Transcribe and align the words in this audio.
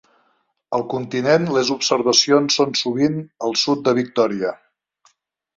Al 0.77 0.85
continent, 0.93 1.45
les 1.57 1.69
observacions 1.75 2.57
són 2.61 2.73
sovint 2.81 3.21
al 3.49 3.55
sud 3.65 3.85
de 3.89 3.95
Victòria. 4.03 4.59